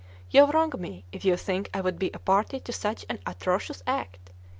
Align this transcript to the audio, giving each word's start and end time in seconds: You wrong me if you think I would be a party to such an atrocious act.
You 0.31 0.47
wrong 0.51 0.73
me 0.79 1.05
if 1.11 1.23
you 1.25 1.37
think 1.37 1.69
I 1.75 1.81
would 1.81 1.99
be 1.99 2.09
a 2.11 2.17
party 2.17 2.59
to 2.61 2.73
such 2.73 3.05
an 3.07 3.19
atrocious 3.27 3.83
act. 3.85 4.31